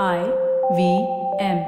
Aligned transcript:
I 0.00 0.20
V 0.72 0.80
M. 1.40 1.58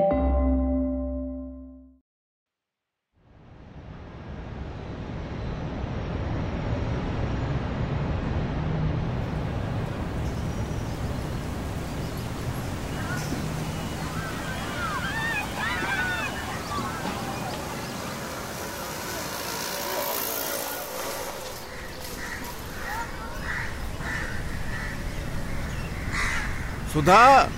सुधा 26.92 27.50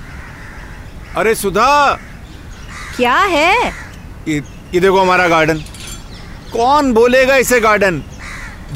अरे 1.16 1.34
सुधा! 1.34 1.98
क्या 2.96 3.16
है? 3.16 3.72
ये 4.28 4.42
ये 4.74 4.80
देखो 4.80 5.00
हमारा 5.00 5.26
गार्डन 5.28 5.58
कौन 6.52 6.92
बोलेगा 6.92 7.36
इसे 7.36 7.60
गार्डन 7.60 8.02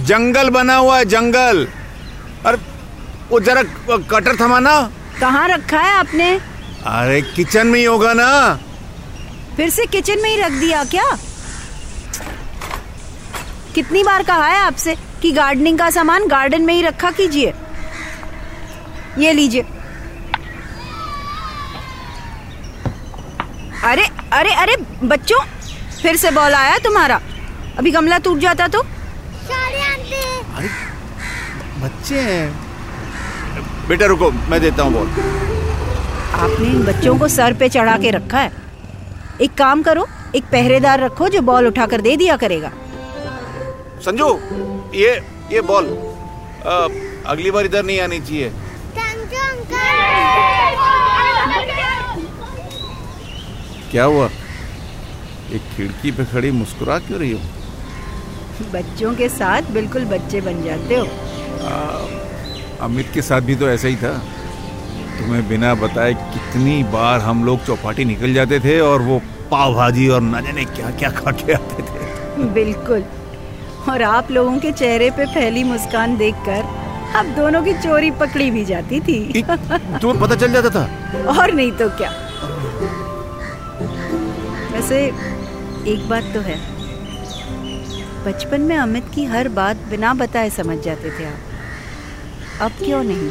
जंगल 0.06 0.50
बना 0.50 0.74
हुआ 0.76 0.98
है 0.98 1.04
जंगल. 1.04 1.66
अरे 2.46 2.58
वो 3.30 3.40
जरा 3.40 3.62
कटर 4.10 4.36
थमाना 4.40 4.74
कहाँ 5.20 5.46
रखा 5.48 5.80
है 5.80 5.92
आपने? 5.94 6.30
अरे 6.86 7.20
किचन 7.34 7.66
में 7.66 7.78
ही 7.78 7.84
होगा 7.84 8.12
ना. 8.12 8.28
फिर 9.56 9.70
से 9.70 9.86
किचन 9.86 10.22
में 10.22 10.30
ही 10.30 10.36
रख 10.40 10.52
दिया 10.52 10.84
क्या? 10.84 11.10
कितनी 13.74 14.02
बार 14.04 14.22
कहा 14.22 14.46
है 14.46 14.58
आपसे 14.58 14.94
कि 15.22 15.32
गार्डनिंग 15.32 15.78
का 15.78 15.90
सामान 15.90 16.26
गार्डन 16.28 16.62
में 16.62 16.74
ही 16.74 16.82
रखा 16.82 17.10
कीजिए। 17.10 17.52
ये 19.18 19.32
लीजिए। 19.32 19.64
अरे 23.84 24.02
अरे 24.32 24.52
अरे 24.52 24.76
बच्चों 25.08 25.38
फिर 26.02 26.16
से 26.16 26.30
बॉल 26.30 26.54
आया 26.54 26.76
तुम्हारा। 26.78 27.20
अभी 27.78 27.90
गमला 27.90 28.18
टूट 28.18 28.38
जाता 28.38 28.66
तो? 28.68 28.80
अरे 30.50 30.68
बच्चे 31.80 32.20
हैं। 32.20 32.46
बेटा 33.88 34.06
रुको 34.06 34.30
मैं 34.30 34.60
देता 34.60 34.82
हूँ 34.82 34.92
बॉल। 34.92 35.08
आपने 36.40 36.68
इन 36.68 36.84
बच्चों 36.86 37.18
को 37.18 37.28
सर 37.28 37.54
पे 37.54 37.68
चढ़ा 37.68 37.96
के 37.98 38.10
रखा 38.10 38.40
है। 38.40 38.52
एक 39.40 39.54
काम 39.58 39.82
करो 39.82 40.06
एक 40.34 40.44
पहरेदार 40.52 41.00
रखो 41.00 41.28
जो 41.28 41.40
बॉल 41.42 41.66
उठाकर 41.66 42.00
दे 42.00 42.16
दिया 42.16 42.36
करेगा। 42.36 42.70
संजू 44.04 44.28
ये 44.94 45.10
ये 45.52 45.60
बॉल 45.62 45.86
अगली 47.26 47.50
बार 47.50 47.64
इधर 47.64 47.84
नहीं 47.84 48.00
आनी 48.00 48.20
चाहिए। 48.20 48.52
क्या 53.90 54.04
हुआ? 54.04 54.26
एक 55.52 55.62
खिड़की 55.76 56.10
पे 56.10 56.24
खड़ी 56.24 56.50
मुस्कुरा 56.50 56.98
क्यों 56.98 57.18
रही 57.20 57.32
हो? 57.32 57.40
बच्चों 58.72 59.14
के 59.14 59.28
साथ 59.28 59.70
बिल्कुल 59.72 60.04
बच्चे 60.04 60.40
बन 60.40 60.62
जाते 60.64 60.94
हो। 60.94 61.06
अमित 62.80 63.10
के 63.14 63.22
साथ 63.22 63.40
भी 63.40 63.56
तो 63.56 63.68
ऐसा 63.68 63.88
ही 63.88 63.96
था। 63.96 64.12
तुम्हें 65.18 65.48
बिना 65.48 65.74
बताए 65.74 66.14
कितनी 66.14 66.82
बार 66.92 67.20
हम 67.20 67.44
लोग 67.44 67.64
चौपाटी 67.66 68.04
निकल 68.04 68.34
जाते 68.34 68.60
थे 68.60 68.78
और 68.80 69.02
वो 69.02 69.20
पाव 69.50 69.74
भाजी 69.74 70.08
और 70.08 70.22
न 70.22 70.44
जाने 70.44 70.64
क्या 70.64 70.90
क्या 70.90 71.10
खा 71.10 71.30
के 71.32 71.52
आते 71.52 71.82
थे। 71.82 72.44
बिल्कुल। 72.54 73.04
और 73.88 74.02
आप 74.02 74.30
लोगों 74.30 74.58
के 74.58 74.72
चेहरे 74.72 75.10
पे 75.10 75.26
फैली 75.34 75.64
मुस्कान 75.64 76.16
देखकर 76.16 76.62
अब 77.18 77.34
दोनों 77.36 77.62
की 77.62 77.72
चोरी 77.72 78.10
पकड़ी 78.10 78.50
भी 78.50 78.64
जाती 78.64 79.00
थी। 79.00 79.42
तुम्हें 79.42 80.20
पता 80.20 80.34
चल 80.34 80.52
जाता 80.52 80.70
था। 80.70 81.38
और 81.38 81.52
नहीं 81.52 81.72
तो 81.72 81.88
क्या। 81.88 82.12
वैसे 84.80 84.98
एक 85.92 86.08
बात 86.08 86.24
तो 86.34 86.40
है। 86.40 86.54
बचपन 88.24 88.60
में 88.60 88.76
अमित 88.76 89.08
की 89.14 89.24
हर 89.24 89.48
बात 89.48 89.76
बिना 89.76 90.12
बताए 90.14 90.50
समझ 90.50 90.78
जाते 90.78 91.10
थे 91.10 91.24
आप। 91.24 92.60
अब 92.60 92.70
क्यों 92.78 93.02
नहीं? 93.04 93.28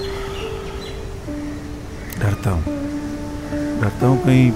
डरता 2.19 2.49
हूँ। 2.49 2.63
डरता 3.81 4.07
हूँ 4.07 4.21
कहीं 4.25 4.51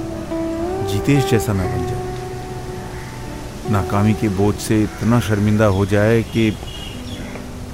जीतेश 0.87 1.31
जैसा 1.31 1.53
ना 1.53 1.63
बन 1.63 1.87
जाए। 1.87 3.71
नाकामी 3.71 4.13
के 4.13 4.29
बोझ 4.29 4.55
से 4.55 4.81
इतना 4.83 5.19
शर्मिंदा 5.19 5.65
हो 5.65 5.85
जाए 5.85 6.21
कि 6.23 6.49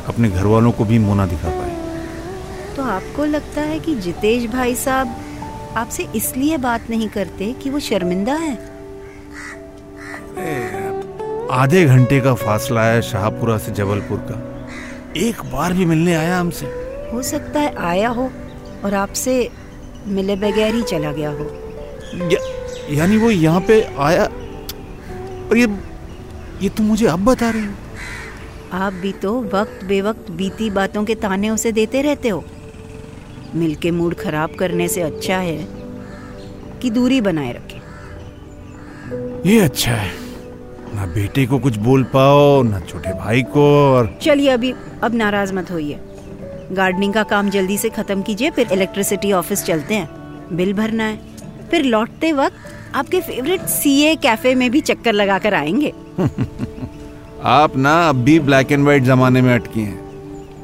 अपने 0.08 0.30
घर 0.30 0.46
वालों 0.46 0.72
को 0.72 0.86
भी 0.86 1.00
मुँह 1.00 1.16
ना 1.16 1.26
दिखा 1.26 1.50
पाए। 1.50 2.76
तो 2.76 2.84
आपको 2.84 3.26
लगता 3.26 3.62
है 3.62 3.80
कि 3.80 3.96
जितेश 3.96 4.50
भाई 4.52 4.76
साहब 4.76 5.16
आपसे 5.78 6.08
इसलिए 6.16 6.58
बात 6.58 6.90
नहीं 6.90 7.10
करते 7.10 7.54
कि 7.54 7.70
वो 7.70 7.80
शर्मिंदा 7.80 8.34
है? 8.34 8.69
आधे 11.52 11.86
घंटे 11.86 12.20
का 12.22 12.34
फासला 12.34 12.84
है 12.84 13.02
शाहपुरा 13.02 13.58
से 13.58 13.72
जबलपुर 13.72 14.18
का। 14.18 14.36
एक 15.18 15.42
बार 15.44 15.74
भी 15.74 15.86
मिलने 15.86 16.16
आया 16.16 16.40
हमसे। 16.40 16.66
हो 17.14 17.22
सकता 17.22 17.60
है 17.60 17.76
आया 17.76 18.10
हो 18.10 18.30
और 18.86 18.94
आपसे 18.94 19.50
मिले 20.08 20.36
बगैर 20.36 20.76
ही 20.76 20.84
चला 20.84 21.12
गया 21.12 21.30
हो। 21.30 21.46
या, 22.32 22.40
यानी 22.90 23.18
वो 23.18 23.30
यहाँ 23.30 23.62
पे 23.62 23.82
आया 23.82 24.24
और 24.24 25.58
ये 25.58 25.68
ये 26.62 26.70
तुम 26.70 26.86
मुझे 26.86 27.08
अब 27.08 27.26
बता 27.26 27.50
रही 27.50 27.66
हो। 27.66 27.74
आप 28.74 28.94
भी 28.94 29.12
तो 29.12 29.42
वक्त 29.44 29.84
बेवक्त 29.84 30.32
बीती 30.32 30.70
बातों 30.70 31.06
के 31.06 31.16
ताने 31.16 31.50
उसे 31.50 31.72
देते 31.72 32.02
रहते 32.02 32.30
हो। 32.30 32.46
मिलके 33.56 33.92
मूड 33.92 34.16
खराब 34.16 34.56
करने 34.56 34.88
से 34.88 35.02
अच्छा 35.02 35.38
है 35.38 35.68
कि 36.82 36.90
दूरी 36.90 37.22
बनाए 37.22 37.54
रखें। 37.54 37.82
ये 39.46 39.60
अच्छा 39.60 39.92
है। 39.92 40.29
ना 40.96 41.06
बेटे 41.06 41.46
को 41.46 41.60
कुछ 41.60 41.78
बोल 41.78 42.04
पाओ 42.04 42.62
ना 42.64 42.80
छोटे 42.80 43.14
भाई 43.14 43.42
को 43.44 43.66
और 43.94 44.18
चलिए 44.22 44.50
अभी 44.50 44.74
अब 45.04 45.16
नाराज़ 45.16 45.54
मत 45.54 45.72
होइए। 45.72 46.00
गार्डनिंग 46.72 47.14
का 47.14 47.24
काम 47.24 47.50
जल्दी 47.50 47.78
से 47.78 47.90
खत्म 47.90 48.22
कीजिए 48.22 48.50
फिर 48.50 48.72
इलेक्ट्रिसिटी 48.72 49.32
ऑफ़िस 49.32 49.64
चलते 49.64 49.96
हैं। 49.96 50.10
बिल 50.54 50.74
भरना 50.74 51.04
है। 51.04 51.20
फिर 51.72 51.84
लौटते 51.84 52.32
वक्त 52.34 52.56
आपके 52.96 53.22
फेवरेट 53.22 53.62
सीए 53.62 54.16
कैफ़े 54.16 54.56
में 54.56 54.72
भी 54.72 54.82
चक्कर 54.82 55.14
लगाकर 55.14 55.54
आएँगे। 55.54 55.94
आप 57.44 57.78
ना 57.78 58.10
अब 58.10 58.16
भी 58.16 58.40
ब्लैक 58.40 58.72
एंड 58.72 58.84
व्हाइट 58.84 59.04
जमाने 59.04 59.42
में 59.42 59.54
अटकी 59.54 59.82
हैं। 59.82 60.00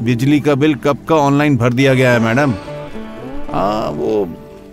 बिजली 0.01 0.39
का 0.39 0.55
बिल 0.55 0.75
कब 0.75 0.97
का 1.09 1.15
ऑनलाइन 1.15 1.57
भर 1.57 1.73
दिया 1.73 1.93
गया 1.93 2.11
है 2.11 2.19
मैडम? 2.19 2.53
हाँ 3.53 3.89
वो 3.91 4.27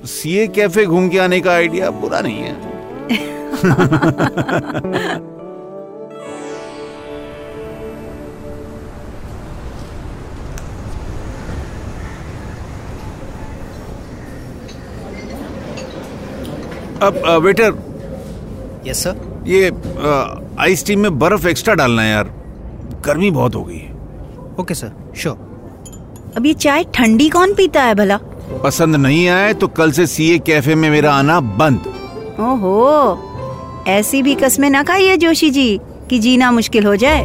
सीए 0.06 0.46
कैफ़े 0.46 0.84
घूम 0.86 1.08
के 1.08 1.18
आने 1.18 1.40
का 1.40 1.52
आइडिया 1.52 1.90
बुरा 1.90 2.20
नहीं 2.20 2.42
है। 2.42 2.70
अब 17.02 17.22
वेटर 17.44 17.74
यस 18.86 19.02
सर 19.04 19.14
ये 19.46 19.70
आइस 20.62 20.84
टी 20.86 20.96
में 20.96 21.18
बर्फ़ 21.18 21.46
एक्स्ट्रा 21.48 21.74
डालना 21.74 22.02
है 22.02 22.10
यार। 22.10 22.30
गर्मी 23.06 23.30
बहुत 23.30 23.54
हो 23.54 23.62
गई 23.64 23.78
है। 23.78 23.90
ओके 24.60 24.74
सर 24.74 24.92
श्योर 25.16 26.32
अब 26.36 26.46
ये 26.46 26.52
चाय 26.54 26.84
ठंडी 26.94 27.28
कौन 27.28 27.54
पीता 27.54 27.82
है 27.82 27.94
भला? 27.94 28.16
पसंद 28.62 28.96
नहीं 28.96 29.28
आए 29.28 29.52
तो 29.54 29.68
कल 29.70 29.92
से 29.92 30.06
सीए 30.06 30.38
कैफ़े 30.46 30.74
में 30.74 30.88
मेरा 30.90 31.12
आना 31.14 31.40
बंद। 31.40 31.80
ओहो 32.40 33.84
ऐसी 33.88 34.22
भी 34.22 34.34
कस्में 34.34 34.68
ना 34.70 34.82
खाइए 34.82 35.16
जोशी 35.16 35.50
जी 35.50 35.80
कि 36.10 36.18
जीना 36.18 36.50
मुश्किल 36.50 36.86
हो 36.86 36.94
जाए। 36.96 37.24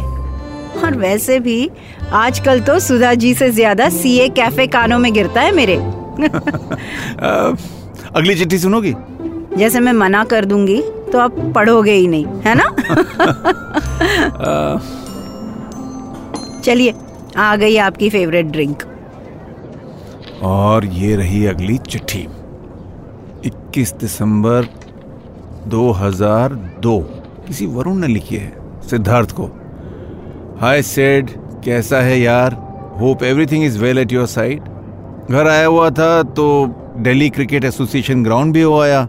और 0.84 0.96
वैसे 0.96 1.38
भी 1.40 1.70
आजकल 2.14 2.60
तो 2.60 2.78
सुधा 2.80 3.12
जी 3.14 3.32
से 3.34 3.50
ज़्यादा 3.50 3.88
सीए 3.90 4.28
कैफ़े 4.30 4.66
कानों 4.66 4.98
में 4.98 5.12
गिरता 5.14 5.40
है 5.40 5.52
मेरे। 5.54 5.76
अगली 8.16 8.34
चिट्ठी 8.34 8.58
सुनोगी? 8.58 8.92
जैसे 9.56 9.80
मैं 9.80 9.92
मना 9.92 10.24
कर 10.24 10.44
दूँगी 10.44 10.80
तो 11.12 11.18
आप 11.18 11.34
पढ़ोगे 11.54 11.92
ही 11.92 12.06
नहीं 12.06 12.26
है 12.26 12.54
ना? 12.54 12.68
चलिए 16.64 16.94
आ 17.36 17.54
गई 17.56 17.76
आपकी 17.76 18.10
फेवरेट 18.10 18.46
ड्रिंक 18.46 18.82
और 20.42 20.84
ये 20.84 21.16
रही 21.16 21.46
अगली 21.46 21.78
चिट्ठी। 21.78 22.26
21 23.46 23.92
दिसंबर 24.00 24.66
2002 25.68 27.00
किसी 27.46 27.66
वरुण 27.66 27.96
ने 27.96 28.06
लिखी 28.06 28.36
है 28.36 28.52
सिद्धार्थ 28.90 29.30
को। 29.30 29.50
हाय 30.60 30.82
सेड 30.82 31.30
कैसा 31.64 32.00
है 32.00 32.20
यार? 32.20 32.52
Hope 33.00 33.22
everything 33.22 33.64
is 33.64 33.78
well 33.78 33.98
at 33.98 34.12
your 34.12 34.26
side 34.26 34.60
घर 35.30 35.46
आया 35.46 35.66
हुआ 35.66 35.90
था 35.90 36.22
तो 36.22 36.46
दिल्ली 36.96 37.30
क्रिकेट 37.30 37.64
एसोसिएशन 37.64 38.22
ग्राउंड 38.24 38.54
भी 38.54 38.62
हो 38.62 38.80
आया। 38.80 39.08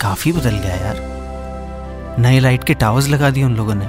काफ़ी 0.00 0.32
बदल 0.32 0.50
गया 0.50 0.74
यार। 0.74 2.16
नए 2.18 2.40
लाइट 2.40 2.64
के 2.64 2.74
टावर्स 2.74 3.08
लगा 3.08 3.30
दिए 3.30 3.44
उन 3.44 3.56
लोगों 3.56 3.74
ने। 3.74 3.86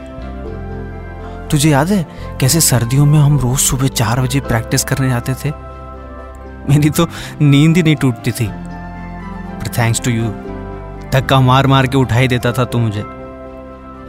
तुझे 1.52 1.70
याद 1.70 1.88
है 1.88 2.08
कैसे 2.40 2.62
सर्दियों 2.62 3.06
में 3.06 3.20
हम 3.20 3.40
रोज 3.40 3.60
सुबह 3.60 3.88
चार 3.88 4.22
बजे 4.22 4.40
प्रैक्टिस 4.40 4.84
करने 4.84 5.10
जाते 5.10 5.34
थे? 5.34 5.50
मेरी 6.70 6.90
तो 6.90 7.08
नींद 7.42 7.78
ही 7.78 7.84
नहीं 7.84 7.96
टूटती 7.96 8.32
थी। 8.32 8.48
पर 9.60 9.68
थैंक्स 9.68 10.02
टू 10.02 10.12
यू 10.12 10.24
धक्का 11.12 11.40
मार 11.40 11.68
मार 11.68 11.88
के 11.88 11.98
उठाई 11.98 12.28
देता 12.28 12.52
था 12.52 12.66
तू 12.66 12.78
मुझे। 12.78 13.02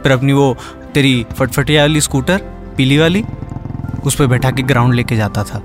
फिर 0.03 0.11
अपनी 0.11 0.33
वो 0.33 0.57
तेरी 0.93 1.25
फटफटिया 1.33 1.81
वाली 1.81 2.01
स्कूटर 2.01 2.37
पीली 2.77 2.97
वाली, 2.97 3.25
उस 4.03 4.15
पर 4.15 4.27
बैठा 4.27 4.51
के 4.51 4.63
ग्राउंड 4.63 4.93
लेके 4.93 5.15
जाता 5.15 5.43
था। 5.43 5.61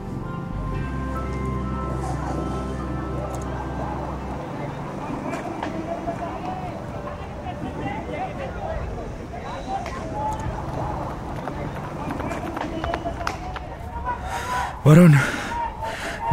वरुण 14.86 15.12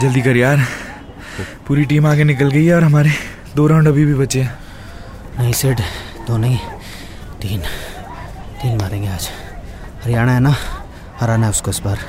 जल्दी 0.02 0.22
कर 0.22 0.38
यार। 0.38 0.60
पूरी 1.68 1.84
टीम 1.86 2.08
आगे 2.08 2.24
निकल 2.24 2.50
गई 2.52 2.66
है 2.66 2.76
और 2.76 2.84
हमारे 2.84 3.12
दो 3.56 3.68
राउंड 3.68 3.88
अभी 3.88 4.06
भी 4.06 4.14
बचे 4.14 4.42
हैं। 4.42 4.58
नहीं 5.40 5.54
सेठ 5.54 5.82
दो 6.28 6.38
नहीं 6.38 6.58
तीन 7.42 7.62
तीन 8.62 8.76
मारेंगे 8.78 9.08
आज। 9.08 9.30
हरियाणा 10.04 10.34
है 10.34 10.40
ना? 10.40 10.56
हराना 11.20 11.46
है 11.46 11.52
उसको 11.52 11.72
इस 11.72 11.80
बार। 11.80 12.00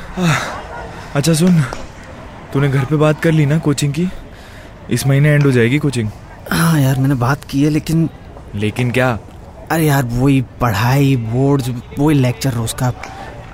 अच्छा 1.15 1.35
सुन 1.35 1.61
तूने 2.53 2.69
घर 2.69 2.85
पे 2.85 2.97
बात 2.97 3.21
कर 3.23 3.33
ली 3.33 3.47
ना 3.47 3.59
कोचिंग 3.59 3.93
की? 3.95 4.09
इस 4.91 5.07
महीने 5.07 5.29
एंड 5.29 5.45
हो 5.45 5.53
जाएगी 5.53 5.79
कोचिंग 5.79 6.09
हाँ 6.53 6.81
यार 6.81 6.99
मैंने 6.99 7.15
बात 7.17 7.45
की 7.51 7.63
है 7.65 7.71
लेकिन 7.71 8.09
लेकिन 8.55 8.91
क्या? 8.91 9.11
अरे 9.71 9.87
यार 9.87 10.05
वही 10.05 10.41
पढ़ाई 10.61 11.15
बोर्ड्स 11.17 11.69
वही 11.99 12.19
लेक्चर 12.19 12.53
रोज 12.53 12.73
का 12.83 12.93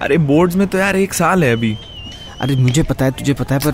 अरे 0.02 0.18
बोर्ड्स 0.32 0.56
में 0.56 0.66
तो 0.68 0.78
यार 0.78 0.96
एक 0.96 1.14
साल 1.14 1.44
है 1.44 1.52
अभी। 1.52 1.76
अरे 2.42 2.56
मुझे 2.56 2.82
पता 2.82 3.04
है 3.04 3.10
तुझे 3.18 3.34
पता 3.34 3.54
है 3.54 3.60
पर 3.60 3.72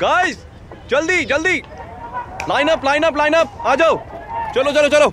गाइस 0.00 0.44
जल्दी 0.90 1.24
जल्दी। 1.24 1.56
Line 2.48 2.68
up 2.68 2.84
line 2.84 3.02
up 3.02 3.16
line 3.16 3.32
up 3.34 3.62
आ 3.66 3.74
जाओ। 3.74 3.96
चलो 4.54 4.72
चलो 4.72 4.88
चलो। 4.88 5.08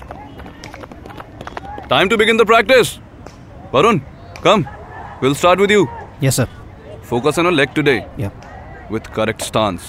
Time 1.89 2.09
to 2.09 2.17
begin 2.17 2.37
the 2.37 2.45
practice 2.47 2.97
Varun 3.73 3.99
come 4.43 4.65
will 5.23 5.35
start 5.35 5.59
with 5.59 5.71
you 5.71 5.87
yes 6.23 6.35
sir 6.35 6.47
focus 7.09 7.39
on 7.39 7.45
your 7.45 7.53
leg 7.53 7.69
today 7.75 7.95
या 8.19 8.31
with 8.91 9.07
correct 9.13 9.41
stance. 9.45 9.85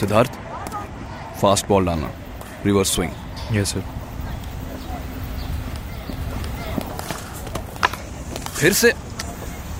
Siddharth 0.00 0.38
fast 1.40 1.68
ball 1.68 1.86
डालना। 1.86 2.10
Reverse 2.66 2.94
swing 2.94 3.56
yes 3.56 3.72
sir 3.74 3.82
फिर 8.56 8.72
से। 8.72 8.92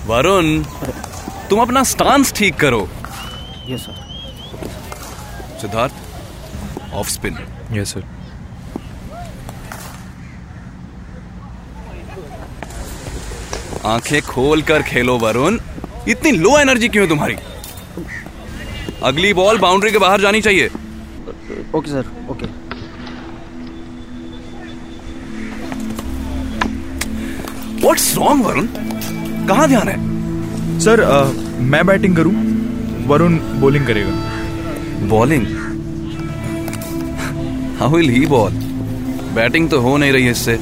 वरुण 0.07 0.63
तुम 1.49 1.59
अपना 1.61 1.83
स्टांस 1.83 2.33
ठीक 2.35 2.55
करो। 2.55 2.87
Yes 3.69 3.81
sir 3.81 4.03
Siddharth 5.61 6.93
off 6.93 7.09
spin 7.09 7.37
yes 7.73 7.93
sir 7.93 8.03
आँखें 13.85 14.21
खोल 14.23 14.61
कर 14.61 14.81
खेलो 14.83 15.17
वरुण। 15.19 15.59
इतनी 16.09 16.31
लो 16.31 16.57
एनर्जी 16.59 16.87
क्यों 16.89 17.03
है 17.03 17.09
तुम्हारी? 17.09 17.35
अगली 19.03 19.33
बॉल 19.33 19.57
बाउंड्री 19.59 19.91
के 19.91 19.97
बाहर 19.97 20.21
जानी 20.21 20.41
चाहिए। 20.41 20.67
Okay 21.75 21.91
sir 21.91 22.11
okay 22.31 22.45
what's 27.85 28.15
wrong 28.17 28.45
Varun 28.45 28.67
कहाँ 29.47 29.67
ध्यान 29.67 29.87
है? 29.89 30.79
सर 30.79 30.99
अ, 31.01 31.23
मैं 31.73 31.85
बैटिंग 31.87 32.15
करूँ? 32.15 32.33
वरुण 33.07 33.37
बॉलिंग 33.61 33.85
करेगा। 33.87 35.07
Bowling 35.09 35.45
how 37.79 37.95
will 37.95 38.09
he 38.09 38.25
bowl 38.25 38.53
batting 39.35 39.69
तो 39.69 39.79
हो 39.81 39.95
नहीं 39.97 40.11
रही 40.13 40.25
है 40.25 40.31
इससे। 40.31 40.53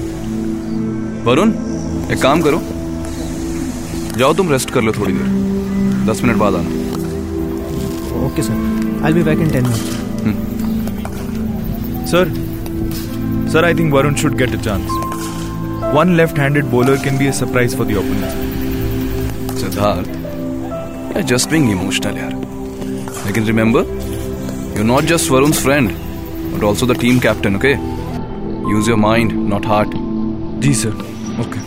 वरुण 1.25 1.49
एक 2.13 2.21
काम 2.21 2.41
करो। 2.41 2.61
जाओ 4.19 4.33
तुम 4.33 4.51
रेस्ट 4.51 4.69
कर 4.69 4.81
लो 4.81 4.91
थोड़ी 4.91 5.13
देर। 5.13 5.27
दस 6.11 6.23
मिनट 6.23 6.37
बाद 6.37 6.55
आना। 6.55 6.81
Okay 8.25 8.43
sir 8.43 9.01
I 9.05 9.13
be 9.13 9.23
back 9.23 9.39
in 9.39 9.49
ten 9.51 9.67
minutes 9.67 10.01
Sir, 12.11 12.25
sir, 13.51 13.61
I 13.67 13.73
think 13.77 13.93
Varun 13.93 14.17
should 14.21 14.35
get 14.41 14.51
a 14.55 14.57
chance. 14.65 14.91
One 15.93 16.17
left-handed 16.17 16.71
bowler 16.71 16.97
can 16.97 17.17
be 17.19 17.27
a 17.27 17.33
surprise 17.33 17.75
for 17.79 17.85
the 17.89 17.95
opponent. 18.01 18.51
Siddharth 19.59 20.07
you're 21.15 21.25
just 21.31 21.49
being 21.51 21.67
emotional 21.73 22.17
यार 22.17 22.31
लेकिन 23.25 23.45
remember 23.45 23.83
you're 24.75 24.87
not 24.91 25.09
just 25.11 25.29
Varun's 25.33 25.59
friend 25.65 25.91
but 26.53 26.65
also 26.69 26.87
the 26.91 26.97
team 27.03 27.19
captain 27.25 27.59
okay 27.59 27.73
use 28.71 28.89
your 28.93 28.99
mind 29.03 29.35
not 29.53 29.69
heart 29.73 29.93
जी 30.65 30.73
sir 30.81 30.97
okay 31.43 31.61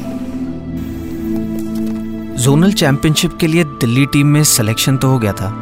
zonal 2.43 2.73
championship 2.83 3.37
के 3.41 3.47
लिए 3.47 3.65
Delhi 3.85 4.07
team 4.17 4.27
में 4.37 4.43
selection 4.57 4.97
तो 5.05 5.09
हो 5.11 5.19
गया 5.19 5.33
था 5.43 5.53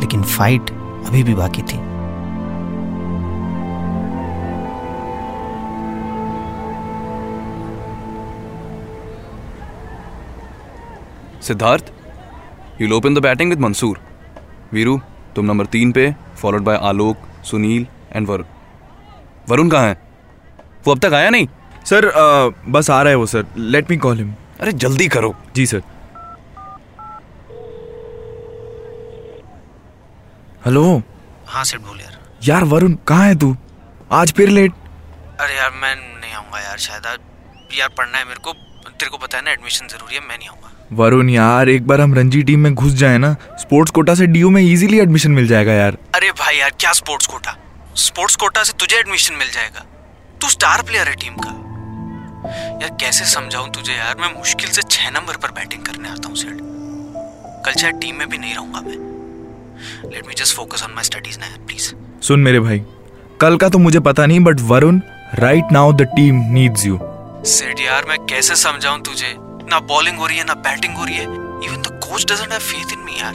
लेकिन 0.00 0.22
फाइट 0.36 0.70
अभी 1.06 1.22
भी 1.28 1.34
बाकी 1.34 1.62
थी 1.72 1.78
Siddharth 11.48 11.92
you'll 12.80 12.96
open 12.98 13.18
the 13.18 13.22
batting 13.22 13.50
with 13.50 13.60
Mansoor 13.60 14.00
Veeru 14.72 15.00
तुम 15.36 15.46
नंबर 15.46 15.66
तीन 15.66 15.92
पे 15.92 16.14
followed 16.40 16.62
by 16.64 16.76
Alok 16.88 17.26
Sunil 17.44 17.86
and 18.12 18.26
Varun. 18.28 18.44
Varun 19.48 19.68
कहाँ 19.70 19.86
है? 19.88 19.96
वो 20.86 20.92
अब 20.92 20.98
तक 20.98 21.12
आया 21.14 21.30
नहीं? 21.30 21.46
सर 21.86 22.06
अ, 22.06 22.48
बस 22.68 22.90
आ 22.90 23.00
रहा 23.02 23.10
है 23.10 23.16
वो 23.16 23.26
sir. 23.26 23.46
Let 23.56 23.90
me 23.90 23.96
call 23.96 24.18
him 24.18 24.34
अरे 24.60 24.72
जल्दी 24.84 25.08
करो. 25.08 25.34
जी 25.56 25.66
सर. 25.66 25.82
हेलो 30.66 30.84
हाँ 31.48 31.64
सेठ 31.64 31.80
बोल 31.80 32.00
यार. 32.00 32.18
यार 32.48 32.64
वरुण 32.64 32.94
कहाँ 33.08 33.26
है 33.26 33.34
तू? 33.38 33.56
आज 34.12 34.32
फिर 34.32 34.48
लेट 34.48 34.72
अरे 35.40 35.56
यार 35.56 35.70
मैं 35.82 35.94
नहीं 35.96 36.32
आऊँगा 36.32 36.60
यार 36.60 36.78
शायद. 36.78 37.06
यार 37.78 37.88
पढ़ना 37.98 38.18
है 38.18 38.24
मेरे 38.24 38.40
को. 38.40 38.52
तेरे 38.52 39.10
को 39.10 39.18
पता 39.18 39.38
है 39.38 39.44
ना 39.44 39.50
एडमिशन 39.50 39.86
ज़रूरी 39.88 40.14
है 40.14 40.20
मैं 40.20 40.38
नहीं 40.38 40.48
आऊँगा. 40.48 40.70
वरुण 40.90 41.28
यार 41.30 41.68
एक 41.68 41.86
बार 41.86 42.00
हम 42.00 42.14
रणजी 42.14 42.42
टीम 42.42 42.60
में 42.60 42.74
घुस 42.74 42.92
जाए 42.92 43.16
ना 43.18 43.34
स्पोर्ट्स 43.60 43.90
कोटा 43.92 44.14
से 44.14 44.26
डीयू 44.26 44.50
में 44.50 44.60
इजीली 44.62 44.98
एडमिशन 45.00 45.30
मिल 45.30 45.46
जाएगा 45.48 45.72
यार। 45.72 45.96
अरे 46.14 46.30
भाई 46.38 46.56
यार 46.56 46.70
क्या 46.80 46.92
स्पोर्ट्स 46.92 47.26
कोटा? 47.26 47.56
स्पोर्ट्स 47.96 48.36
कोटा 48.36 48.62
से 48.64 48.72
तुझे 48.80 48.96
एडमिशन 48.96 49.34
मिल 49.34 49.48
जाएगा। 49.50 49.84
तू 50.40 50.48
स्टार 50.48 50.82
प्लेयर 50.82 51.08
है 51.08 51.14
टीम 51.14 51.34
का। 51.36 51.50
यार 52.82 52.96
कैसे 53.00 53.24
समझाऊं 53.24 53.68
तुझे 53.72 53.92
यार? 53.92 54.14
मैं 54.20 54.32
मुश्किल 54.38 54.70
से 54.70 54.82
छह 54.90 55.10
नंबर 55.10 55.36
पर 55.36 55.50
बैटिंग 55.50 55.82
करने 55.86 56.08
आता 56.08 56.28
हूँ 56.28 56.36
सेठ 56.36 56.56
कल 57.66 57.80
शायद 57.80 58.00
टीम 58.02 58.16
में 58.18 58.28
भी 58.28 58.38
नहीं 58.38 58.54
रहूँगा 58.54 58.80
मैं। 58.80 58.96
Let 60.10 60.26
me 60.28 60.34
just 60.38 60.56
focus 60.56 60.82
on 60.84 60.94
my 60.94 61.04
studies 61.04 61.38
ना 61.40 61.46
यार 61.46 61.58
प्लीज़ 61.66 61.92
सुन 62.26 62.40
मेरे 62.40 62.60
भाई 62.60 62.82
कल 63.40 63.56
का 63.56 63.68
तो 63.68 63.78
मुझे 63.78 64.00
पता 64.08 64.26
नहीं 64.26 64.40
but 64.40 64.60
Varun 64.70 65.00
right 65.34 65.72
now 65.72 65.92
the 65.92 66.08
team 66.16 66.40
needs 66.54 66.86
you 66.86 66.98
Seth 67.46 67.80
यार 67.80 68.04
मैं 68.08 68.18
कैसे 68.26 68.56
समझाऊं 68.56 69.00
तुझे? 69.02 69.34
ना 69.68 69.80
बॉलिंग 69.88 70.18
हो 70.18 70.26
रही 70.26 70.38
है 70.38 70.44
ना 70.44 70.54
बैटिंग 70.66 70.96
हो 70.96 71.04
रही 71.04 71.14
है। 71.14 71.24
Even 71.24 71.82
the 71.82 71.98
coach 72.04 72.24
doesn't 72.32 72.52
have 72.52 72.60
faith 72.62 72.92
in 72.92 73.04
me 73.04 73.20
यार। 73.20 73.34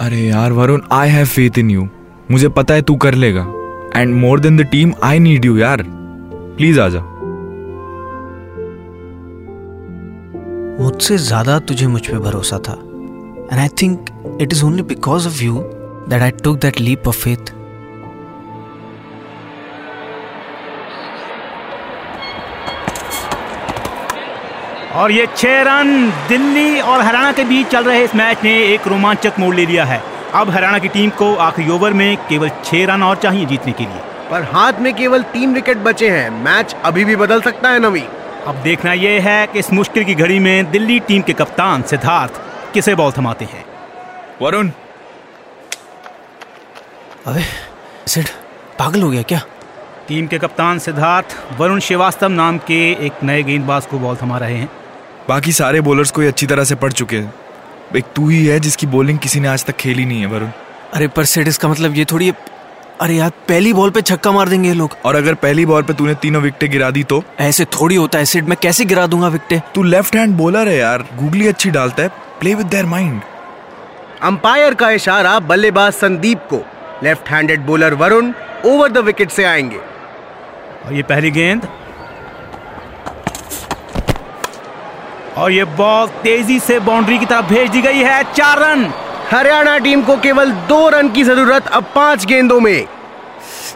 अरे 0.00 0.20
यार 0.20 0.52
Varun 0.52 0.82
I 0.92 1.08
have 1.10 1.26
faith 1.28 1.58
in 1.58 1.70
you 1.70 1.88
मुझे 2.30 2.48
पता 2.50 2.74
है 2.74 2.82
तू 2.82 2.96
कर 3.04 3.14
लेगा। 3.14 3.46
And 3.96 4.14
more 4.16 4.40
than 4.40 4.56
the 4.56 4.62
team 4.70 4.92
I 5.04 5.18
need 5.18 5.44
you 5.44 5.56
यार। 5.58 5.82
प्लीज़ 6.56 6.80
आ 6.80 6.88
जा 6.88 7.00
मुझसे 10.80 11.16
ज़्यादा 11.18 11.58
तुझे 11.60 11.86
मुझ 11.86 12.00
पे 12.06 12.18
भरोसा 12.18 12.58
था। 12.68 12.72
And 12.72 13.58
I 13.60 13.68
think 13.82 14.38
it 14.40 14.52
is 14.52 14.64
only 14.64 14.82
because 14.84 15.26
of 15.28 15.42
you 15.44 15.58
that 16.08 16.22
I 16.22 16.30
took 16.44 16.58
that 16.60 16.80
leap 16.80 17.08
of 17.08 17.18
faith 17.18 17.52
और 24.94 25.12
ये 25.12 25.26
छह 25.36 25.62
रन 25.62 26.10
दिल्ली 26.28 26.80
और 26.80 27.00
हरियाणा 27.00 27.32
के 27.32 27.44
बीच 27.44 27.66
चल 27.66 27.84
रहे 27.84 28.04
इस 28.04 28.14
मैच 28.14 28.38
ने 28.44 28.62
एक 28.64 28.86
रोमांचक 28.86 29.38
मोड़ 29.38 29.54
ले 29.54 29.66
लिया 29.66 29.84
है। 29.84 30.02
अब 30.34 30.50
हरियाणा 30.50 30.78
की 30.78 30.88
टीम 30.88 31.10
को 31.10 31.34
आखिरी 31.36 31.70
ओवर 31.70 31.92
में 31.92 32.16
केवल 32.16 32.48
छह 32.48 32.84
रन 32.86 33.02
और 33.02 33.16
चाहिए 33.16 33.46
जीतने 33.46 33.72
के 33.72 33.84
लिए। 33.84 34.00
पर 34.30 34.42
हाथ 34.42 34.72
में 34.72 34.94
केवल 34.94 35.22
तीन 35.22 35.54
विकेट 35.54 35.76
बचे 35.76 36.10
हैं। 36.10 36.30
मैच 36.30 36.76
अभी 36.84 37.04
भी 37.04 37.16
बदल 37.16 37.40
सकता 37.40 37.68
है 37.68 37.78
नवी। 37.78 38.04
अब 38.46 38.54
देखना 38.54 38.92
यह 38.92 39.28
है 39.28 39.46
कि 39.46 39.58
इस 39.58 39.72
मुश्किल 39.72 40.04
की 40.04 40.14
घड़ी 40.14 40.38
में 40.38 40.70
दिल्ली 40.70 41.00
टीम 41.00 41.22
के 41.22 41.32
कप्तान 41.32 41.82
सिद्धार्थ 41.82 42.40
किसे 42.74 42.94
बॉल 42.94 43.12
थमाते 43.12 43.44
हैं। 43.44 43.64
वरुण। 44.42 44.70
अबे 47.26 47.42
सिड 48.06 48.28
पागल 48.78 49.02
हो 49.02 49.10
गया 49.10 49.22
क्या? 49.22 49.40
टीम 50.08 50.26
के 50.26 50.38
कप्तान 50.38 50.78
सिद्धार्थ 50.78 51.36
वरुण 51.58 51.80
श्रीवास्तव 51.80 52.28
नाम 52.28 52.58
के 52.58 52.92
एक 53.06 53.12
नए 53.24 53.42
गेंदबाज 53.42 53.86
को 53.86 53.98
बॉल 53.98 54.16
थमा 54.22 54.38
रहे 54.38 54.56
हैं। 54.56 54.81
बाकी 55.28 55.52
सारे 55.52 55.80
बॉलर्स 55.80 56.10
को 56.10 56.22
ये 56.22 56.28
अच्छी 56.28 56.46
तरह 56.46 56.64
से 56.64 56.74
पढ़ 56.74 56.92
चुके 56.92 57.16
हैं। 57.16 57.34
एक 57.96 58.04
तू 58.16 58.28
ही 58.28 58.44
है 58.46 58.58
जिसकी 58.60 58.86
बॉलिंग 58.86 59.18
किसी 59.18 59.40
ने 59.40 59.48
आज 59.48 59.64
तक 59.64 59.76
खेली 59.76 60.04
नहीं 60.04 60.20
है 60.20 60.26
वरुण। 60.26 60.48
अरे 60.94 61.08
पर 61.08 61.24
सेट 61.24 61.48
इसका 61.48 61.68
मतलब 61.68 61.96
ये 61.96 62.04
थोड़ी 62.04 62.32
अरे 63.00 63.14
यार 63.14 63.30
पहली 63.48 63.72
बॉल 63.72 63.90
पे 63.90 64.00
छक्का 64.02 64.32
मार 64.32 64.48
देंगे 64.48 64.68
ये 64.68 64.74
लोग। 64.74 64.96
और 65.04 65.16
अगर 65.16 65.34
पहली 65.34 65.66
बॉल 65.66 65.82
पे 65.82 65.92
तूने 65.92 66.14
तीनों 66.14 66.42
विकेटें 66.42 66.70
गिरा 66.70 66.90
दी 66.90 67.02
तो? 67.04 67.22
ऐसे 67.40 67.64
थोड़ी 67.74 67.96
होता 67.96 68.18
है 68.18 68.24
सेट 68.24 68.44
मैं 68.44 68.56
कैसे 68.62 68.84
गिरा 68.84 69.06
दूँगा 69.06 69.28
विकेटें 69.28 69.60
तू 69.74 69.82
लेफ़्ट 69.82 70.16
हैंड 70.16 70.36
बॉलर 70.36 70.68
है 70.68 70.76
यार 70.76 71.04
गूगली 71.18 71.46
अच्छी 71.48 71.70
डालता 71.70 72.02
है 72.02 72.08
play 72.40 72.54
with 72.54 72.66
their 72.66 72.86
mind 72.86 73.20
umpire 74.22 74.74
का 74.74 74.90
इशारा 74.90 75.38
बल्लेबाज 75.40 75.92
संदीप 75.92 76.46
को। 76.50 76.62
Left 77.02 77.28
handed 77.28 77.66
bowler 77.66 77.94
Varun 77.94 78.32
over 78.64 78.92
the 78.92 78.98
wicket 78.98 79.30
से 79.30 79.44
आएँगे। 79.44 79.78
और 80.86 80.92
ये 80.92 81.02
पहली 81.02 81.30
गेंद? 81.30 81.66
और 85.38 85.52
ये 85.52 85.64
बॉल 85.76 86.08
तेज़ी 86.22 86.58
से 86.60 86.78
बाउंड्री 86.80 87.18
की 87.18 87.26
तरफ़ 87.26 87.46
भेज 87.46 87.70
दी 87.70 87.80
गई 87.82 87.98
है 87.98 88.22
चार 88.32 88.58
रन। 88.58 88.92
हरियाणा 89.30 89.76
टीम 89.78 90.02
को 90.02 90.16
केवल 90.20 90.50
दो 90.68 90.88
रन 90.88 91.08
की 91.08 91.22
ज़रूरत 91.24 91.66
अब 91.68 91.84
पाँच 91.94 92.24
गेंदों 92.26 92.60
में। 92.60 92.86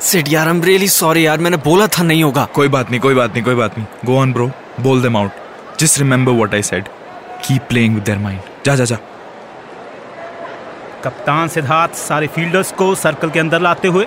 सेट 0.03 0.29
यार 0.29 0.49
आई 0.49 0.55
एम 0.55 0.63
रियली 0.63 0.89
सॉरी 0.89 1.27
यार 1.27 1.39
मैंने 1.39 1.57
बोला 1.65 1.87
था 1.89 2.03
नहीं 2.03 2.23
होगा। 2.23 2.45
कोई 2.55 2.69
बात 2.69 2.91
नहीं 2.91 3.01
कोई 3.01 3.15
बात 3.15 3.33
नहीं 3.33 3.43
कोई 3.45 3.55
बात 3.55 3.79
नहीं। 3.79 3.87
Go 4.07 4.19
on 4.21 4.33
bro 4.33 4.51
bowl 4.81 5.03
them 5.03 5.17
out 5.17 5.79
just 5.81 5.99
remember 5.99 6.33
what 6.33 6.55
I 6.55 6.63
said 6.63 6.89
keep 7.47 7.63
playing 7.69 7.95
with 7.95 8.05
their 8.05 8.19
mind 8.19 8.41
जा 8.67 8.75
जा 8.75 8.85
जा। 8.85 8.99
कप्तान 11.05 11.49
सिद्धार्थ 11.49 11.95
सारे 11.97 12.27
फील्डर्स 12.27 12.73
को 12.73 12.95
सर्कल 12.95 13.31
के 13.31 13.41
अंदर 13.41 13.61
लाते 13.61 13.89
हुए। 13.89 14.07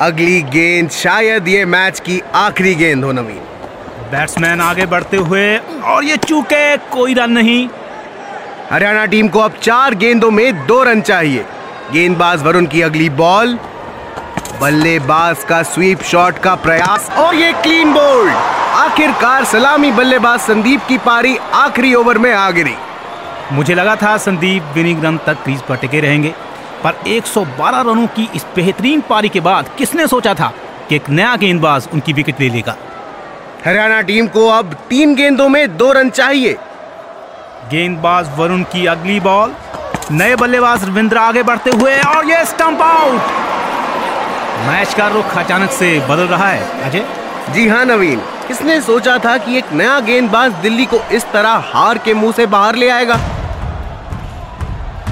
अगली 0.00 0.40
गेंद 0.52 0.90
शायद 0.92 1.48
ये 1.48 1.64
मैच 1.66 2.00
की 2.00 2.20
आखिरी 2.34 2.74
गेंद 2.74 3.04
हो 3.04 3.12
नवीन। 3.12 3.42
बैट्समैन 4.10 4.60
आगे 4.60 4.86
बढ़ते 4.86 5.16
हुए 5.16 5.56
और 5.84 6.04
ये 6.04 6.16
चूके 6.16 6.76
कोई 6.92 7.14
रन 7.14 7.30
नहीं। 7.30 7.68
हरियाणा 8.70 9.04
टीम 9.06 9.28
को 9.28 9.40
अब 9.40 9.54
चार 9.62 9.94
गेंदों 9.94 10.30
में 10.30 10.66
दो 10.66 10.82
रन 10.82 11.00
चाहिए। 11.00 11.44
गेंदबाज 11.92 12.42
वरुण 12.42 12.66
की 12.66 12.82
अगली 12.82 13.08
बॉल। 13.18 13.58
बल्लेबाज 14.60 15.44
का 15.44 15.62
स्वीप 15.64 16.02
शॉट 16.02 16.38
का 16.38 16.54
प्रयास 16.54 17.10
और 17.18 17.34
ये 17.34 17.52
क्लीन 17.52 17.92
बोल्ड 17.92 18.32
आखिरकार 18.76 19.44
सलामी 19.44 19.92
बल्लेबाज 19.92 20.40
संदीप 20.40 20.86
की 20.88 20.98
पारी 20.98 21.36
आखिरी 21.36 21.94
ओवर 21.94 22.18
में 22.18 22.32
आ 22.32 22.50
गिरी। 22.50 22.74
मुझे 23.52 23.74
लगा 23.74 23.96
था 23.96 24.16
संदीप 24.18 24.72
विनिंग 24.74 25.04
रन 25.04 25.18
तक 25.26 25.42
क्रीज 25.42 25.60
पर 25.62 25.76
टिके 25.76 26.00
रहेंगे 26.00 26.34
पर 26.84 26.94
112 27.08 27.80
रनों 27.82 28.06
की 28.06 28.28
इस 28.34 28.46
बेहतरीन 28.56 29.00
पारी 29.00 29.28
के 29.28 29.40
बाद 29.40 29.70
किसने 29.78 30.06
सोचा 30.06 30.34
था 30.34 30.52
कि 30.88 30.96
एक 30.96 31.08
नया 31.10 31.36
गेंदबाज 31.36 31.88
उनकी 31.94 32.12
विकेट 32.12 32.40
ले 32.40 32.48
लेगा? 32.48 32.76
हरियाणा 33.66 34.00
टीम 34.00 34.26
को 34.26 34.46
अब 34.48 34.74
तीन 34.90 35.14
गेंदों 35.14 35.48
में 35.48 35.76
दो 35.76 35.90
रन 35.92 36.10
चाहिए। 36.10 36.52
गेंदबाज 37.70 38.28
वरुण 38.36 38.62
की 38.62 38.84
अगली 38.86 39.18
बॉल। 39.20 39.54
नए 40.10 40.34
बल्लेबाज 40.36 40.84
रविंद्र 40.84 41.16
आगे 41.16 41.42
बढ़ते 41.42 41.70
हुए 41.70 41.98
और 42.00 42.28
ये 42.30 42.44
स्टंप 42.44 42.82
आउट 42.82 43.20
मैच 44.66 44.94
का 44.94 45.08
रुख 45.08 45.36
अचानक 45.38 45.70
से 45.70 45.88
बदल 46.00 46.22
रहा 46.22 46.48
है। 46.48 46.82
अजय? 46.82 47.04
जी 47.50 47.66
हाँ 47.68 47.84
नवीन। 47.84 48.20
किसने 48.48 48.80
सोचा 48.80 49.16
था 49.18 49.36
कि 49.36 49.56
एक 49.58 49.72
नया 49.72 49.98
गेंदबाज 50.00 50.52
दिल्ली 50.52 50.86
को 50.86 51.00
इस 51.12 51.24
तरह 51.24 51.64
हार 51.64 51.98
के 51.98 52.14
मुँह 52.14 52.32
से 52.32 52.46
बाहर 52.46 52.76
ले 52.76 52.88
आएगा? 52.88 53.14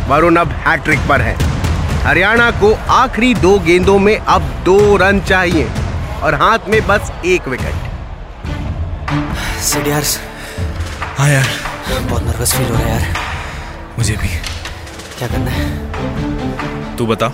वरुण 0.09 0.37
अब 0.37 0.53
हैट्रिक 0.67 1.09
पर 1.09 1.21
है। 1.21 1.37
हरियाणा 2.05 2.51
को 2.51 2.75
आखिरी 2.93 3.35
दो 3.35 3.59
गेंदों 3.59 3.99
में 3.99 4.17
अब 4.19 4.43
दो 4.65 4.97
रन 4.97 5.21
चाहिए। 5.21 5.69
और 6.23 6.35
हाथ 6.35 6.69
में 6.69 6.81
बस 6.87 7.13
एक 7.25 7.49
विकेट 7.49 7.84
सेट 9.65 9.87
यार। 9.87 10.03
हाँ 11.19 11.29
यार। 11.29 11.47
बहुत 12.11 12.23
नर्वस 12.23 12.55
फील 12.55 12.67
हो 12.67 12.75
रहा 12.75 12.83
है 12.83 12.91
यार। 12.91 13.15
मुझे 13.99 14.17
भी। 14.17 14.29
क्या 15.19 15.29
करना 15.29 15.51
है? 15.51 16.97
तू 16.97 17.07
बता। 17.07 17.29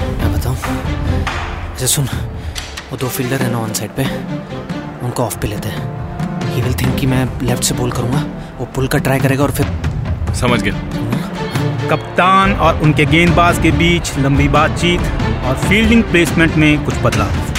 मैं 0.00 0.32
बताऊँ? 0.32 0.56
अच्छा 0.56 1.86
सुन। 1.86 2.04
वो 2.90 2.96
दो 2.96 3.08
फील्डर 3.08 3.42
है 3.42 3.50
ना 3.52 3.58
ऑन 3.58 3.72
साइड 3.72 3.90
पे। 3.90 4.04
उनको 5.06 5.22
ऑफ़ 5.22 5.38
पे 5.38 5.46
लेते 5.46 5.68
हैं। 5.68 6.54
ही 6.54 6.62
विल 6.62 6.74
थिंक 6.74 6.98
कि 6.98 7.06
मैं 7.06 7.40
लेफ़्ट 7.42 7.64
से 7.64 7.74
बॉल 7.74 7.92
करूँगा। 7.92 8.24
वो 8.58 8.66
पुल 8.66 8.88
का 8.88 8.98
ट्राई 8.98 9.18
करेगा 9.18 9.42
और 9.42 9.50
फिर 9.50 9.66
समझ 10.34 10.62
गया। 10.62 10.74
कप्तान 11.90 12.52
और 12.52 12.80
उनके 12.80 13.06
गेंदबाज 13.06 13.58
के 13.58 13.70
बीच 13.70 14.18
लंबी 14.18 14.48
बातचीत 14.48 15.00
और 15.44 15.54
फील्डिंग 15.68 16.04
प्लेसमेंट 16.04 16.54
में 16.54 16.84
कुछ 16.84 16.94
बदलाव। 16.94 17.49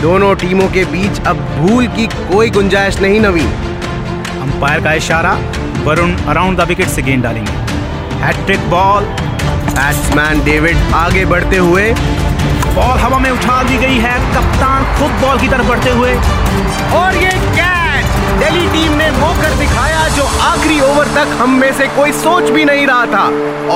दोनों 0.00 0.34
टीमों 0.34 0.66
के 0.68 0.84
बीच 0.84 1.26
अब 1.26 1.36
भूल 1.54 1.86
की 1.86 2.06
कोई 2.06 2.50
गुंजाइश 2.50 2.98
नहीं 3.00 3.20
नवीन। 3.20 3.46
अंपायर 4.42 4.80
का 4.80 4.92
इशारा 4.92 5.32
वरुण 5.84 6.12
अराउंड 6.28 6.58
द 6.58 6.66
विकेट 6.68 6.88
से 6.88 7.02
गेंद 7.02 7.22
डालेंगे। 7.22 7.52
हैट्रिक 8.20 8.68
बॉल 8.70 9.04
बैट्समैन 9.04 10.44
डेविड 10.44 10.76
आगे 10.94 11.24
बढ़ते 11.24 11.56
हुए। 11.56 11.90
बॉल 11.92 12.98
हवा 12.98 13.18
में 13.18 13.30
उछाल 13.30 13.66
दी 13.66 13.78
गई 13.78 13.98
है। 13.98 14.16
कप्तान 14.34 14.84
खुद 14.98 15.20
बॉल 15.22 15.40
की 15.40 15.48
तरफ़ 15.48 15.68
बढ़ते 15.68 15.90
हुए। 15.90 16.14
और 16.96 17.16
ये 17.16 17.32
कैच 17.56 18.16
दिल्ली 18.40 18.66
टीम 18.68 18.92
ने 18.92 19.10
वो 19.10 19.32
कर 19.42 19.58
दिखाया 19.58 20.08
जो 20.08 20.24
आखिरी 20.42 20.80
ओवर 20.80 21.14
तक 21.14 21.36
हम 21.40 21.60
में 21.60 21.72
से 21.72 21.86
कोई 21.96 22.12
सोच 22.20 22.50
भी 22.50 22.64
नहीं 22.64 22.86
रहा 22.86 23.06
था। 23.06 23.26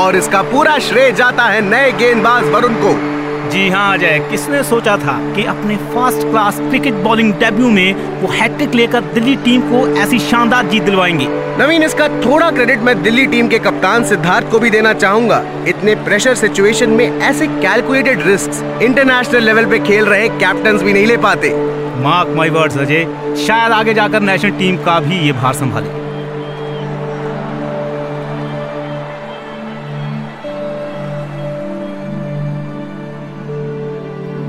और 0.03 0.17
इसका 0.17 0.43
पूरा 0.53 0.79
श्रेय 0.89 1.13
जाता 1.13 1.45
है 1.45 1.61
नए 1.61 1.93
गेंदबाज 1.93 2.45
वरुण 2.45 2.75
को। 2.75 3.12
जी 3.53 3.69
हाँ 3.69 3.93
अजय 3.95 4.19
किसने 4.31 4.63
सोचा 4.65 4.97
था 4.97 5.35
कि 5.35 5.45
अपने 5.45 5.77
first 5.77 6.27
class 6.29 6.59
cricket 6.61 6.95
bowling 6.95 7.33
debut 7.35 7.71
में 7.71 8.21
वो 8.21 8.29
हैट्रिक 8.29 8.75
लेकर 8.75 9.01
दिल्ली 9.15 9.35
टीम 9.37 9.61
को 9.63 9.87
ऐसी 10.03 10.19
शानदार 10.19 10.67
जीत 10.67 10.83
दिलवाएँगे? 10.83 11.27
नवीन 11.59 11.83
इसका 11.83 12.09
थोड़ा 12.09 12.51
क्रेडिट 12.51 12.79
मैं 12.79 13.03
दिल्ली 13.03 13.27
टीम 13.27 13.49
के 13.49 13.59
कप्तान 13.59 14.05
सिद्धार्थ 14.05 14.51
को 14.51 14.59
भी 14.59 14.71
देना 14.71 14.93
चाहूँगा। 14.93 15.43
इतने 15.69 15.95
प्रेशर 15.95 16.35
सिचुएशन 16.35 16.91
में 16.91 17.21
ऐसे 17.21 17.47
कैलकुलेटेड 17.47 18.27
रिस्क 18.27 18.81
इंटरनेशनल 18.83 19.43
लेवल 19.43 19.67
पे 19.67 19.79
खेल 19.79 20.05
रहे 20.05 20.29
कैप्टन 20.29 20.79
भी 20.79 20.93
नहीं 20.93 21.07
ले 21.07 21.17
पाते। 21.17 21.55
मार्क 22.03 22.37
माई 22.37 22.51
वर्ड्स 22.51 22.79
अजय 22.79 23.05
शायद 23.47 23.73
आगे 23.73 23.95
जाकर 23.95 24.21
नेशनल 24.21 24.59
टीम 24.59 24.77
का 24.77 25.01
भी 25.01 25.27
ये 25.27 25.33
भार 25.33 25.55
संभाले। 25.55 26.02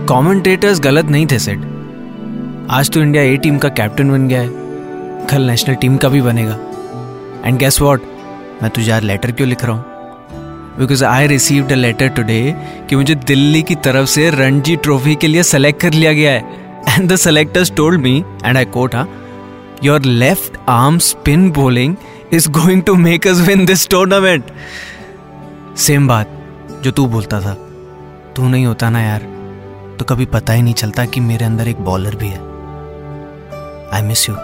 कमेंटेटर्स 0.09 0.79
गलत 0.79 1.05
नहीं 1.05 1.25
थे 1.31 1.37
सेट 1.39 1.59
आज 2.71 2.89
तो 2.91 3.01
इंडिया 3.01 3.23
ए 3.23 3.35
टीम 3.37 3.57
का 3.57 3.69
कैप्टन 3.69 4.09
बन 4.11 4.27
गया 4.27 4.41
है। 4.41 5.27
कल 5.27 5.41
नेशनल 5.41 5.75
टीम 5.75 5.95
का 5.97 6.09
भी 6.09 6.21
बनेगा। 6.21 6.57
एंड 7.45 7.57
गेस 7.59 7.79
व्हाट 7.81 8.01
मैं 8.63 8.69
तुझे 8.69 8.89
यार 8.89 9.01
लेटर 9.01 9.31
क्यों 9.31 9.47
लिख 9.49 9.63
रहा 9.65 9.75
हूँ? 9.75 9.83
Because 10.79 11.03
I 11.05 11.27
received 11.27 11.71
a 11.71 11.75
letter 11.75 12.07
today 12.07 12.55
कि 12.89 12.95
मुझे 12.95 13.15
दिल्ली 13.15 13.61
की 13.63 13.75
तरफ़ 13.75 14.07
से 14.09 14.29
रणजी 14.29 14.75
ट्रॉफी 14.75 15.15
के 15.15 15.27
लिए 15.27 15.43
सेलेक्ट 15.43 15.81
कर 15.81 15.93
लिया 15.93 16.13
गया 16.13 16.31
है। 16.31 16.39
And 16.89 17.11
the 17.11 17.15
selectors 17.15 17.71
told 17.71 18.01
me 18.01 18.23
and 18.45 18.57
I 18.57 18.65
quote 18.65 18.95
हाँ 18.95 19.07
your 19.83 20.01
left 20.03 20.57
arm 20.69 20.97
spin 21.09 21.51
bowling 21.51 21.95
is 22.33 22.49
going 22.51 22.81
to 22.83 22.95
make 22.95 23.27
us 23.27 23.47
win 23.47 23.65
this 23.65 23.87
tournament 23.89 24.51
same 25.77 26.07
बात 26.07 26.39
जो 26.83 26.91
तू 26.91 27.05
बोलता 27.07 27.41
था। 27.41 27.53
तू 28.35 28.47
नहीं 28.47 28.65
होता 28.65 28.89
ना 28.89 29.01
यार। 29.01 29.31
तो 29.99 30.05
कभी 30.05 30.25
पता 30.25 30.53
ही 30.53 30.61
नहीं 30.61 30.73
चलता 30.73 31.05
कि 31.05 31.19
मेरे 31.19 31.45
अंदर 31.45 31.67
एक 31.67 31.79
बॉलर 31.81 32.15
भी 32.15 32.27
है। 32.27 32.39
आई 33.93 34.01
मिस 34.01 34.29
यू 34.29 34.35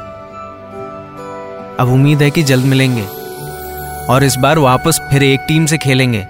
अब 1.80 1.90
उम्मीद 1.94 2.22
है 2.22 2.30
कि 2.30 2.44
जल्द 2.44 2.66
मिलेंगे। 2.66 3.06
और 4.10 4.24
इस 4.24 4.36
बार 4.36 4.60
वापस 4.60 5.00
फिर 5.12 5.24
एक 5.24 5.40
टीम 5.48 5.66
से 5.66 5.78
खेलेंगे। 5.78 6.26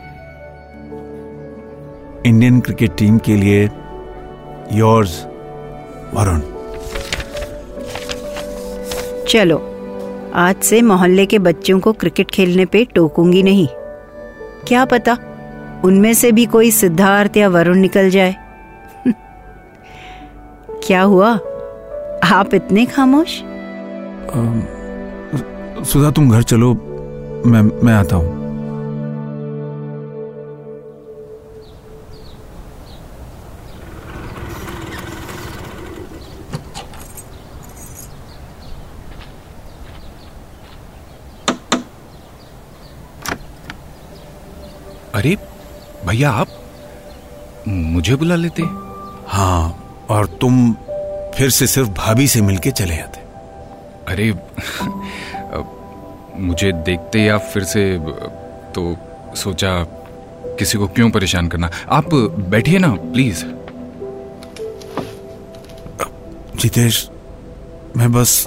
इंडियन 2.26 2.60
क्रिकेट 2.60 2.96
टीम 2.98 3.18
के 3.18 3.36
लिए 3.36 3.70
योर्स 4.72 5.24
वरुण 6.14 6.42
चलो 9.28 9.58
आज 10.36 10.56
से 10.56 10.82
मोहल्ले 10.82 11.26
के 11.26 11.40
बच्चों 11.40 11.80
को 11.80 11.94
क्रिकेट 11.94 12.32
खेलने 12.32 12.66
पे 12.66 12.86
टोकूँगी 12.86 13.44
नहीं। 13.44 13.68
क्या 14.68 14.86
पता 14.86 15.18
उनमें 15.86 16.14
से 16.14 16.32
भी 16.32 16.46
कोई 16.46 16.72
सिद्धार्थ 16.72 17.38
या 17.38 17.50
वरुण 17.50 17.78
निकल 17.78 18.10
जाए। 18.10 18.36
क्या 20.90 21.02
हुआ? 21.02 21.30
आप 22.26 22.54
इतने 22.54 22.86
खामोश? 22.86 23.32
सुधा 25.90 26.12
तुम 26.12 26.32
घर 26.32 26.44
चलो। 26.44 26.74
मैं 27.46 27.62
मैं 27.86 27.94
आता 27.94 28.16
हूँ। 28.16 28.38
अरे 45.16 45.36
भैया 46.06 46.32
आप 46.32 46.48
मुझे 47.68 48.16
बुला 48.16 48.36
लेते 48.36 48.64
हाँ 49.28 49.79
और 50.10 50.28
तुम 50.42 50.74
फिर 51.36 51.50
से 51.50 51.68
सिर्फ़ 51.68 51.90
भाभी 51.90 52.28
से 52.28 52.42
मिलके 52.42 52.72
चले 52.72 52.98
आते। 52.98 53.20
अरे 54.08 54.32
मुझे 56.40 56.72
देखते 56.72 57.20
ही 57.20 57.28
आप 57.28 57.42
फिर 57.54 57.64
से 57.64 57.84
तो 58.76 58.96
सोचा 59.36 59.72
किसी 60.60 60.78
को 60.78 60.88
क्यों 60.88 61.10
परेशान 61.12 61.48
करना। 61.48 61.70
आप 61.90 62.14
बैठिए 62.50 62.80
ना 62.80 62.92
प्लीज़। 63.14 63.46
जितेश 66.56 67.10
मैं 67.98 68.12
बस 68.12 68.44